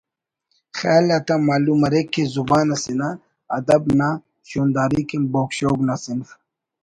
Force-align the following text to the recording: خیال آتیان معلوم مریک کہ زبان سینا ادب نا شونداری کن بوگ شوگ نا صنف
خیال 0.77 1.05
آتیان 1.17 1.41
معلوم 1.49 1.77
مریک 1.83 2.07
کہ 2.13 2.23
زبان 2.33 2.67
سینا 2.83 3.09
ادب 3.57 3.83
نا 3.99 4.09
شونداری 4.49 5.03
کن 5.09 5.23
بوگ 5.31 5.49
شوگ 5.57 5.77
نا 5.87 5.95
صنف 6.03 6.29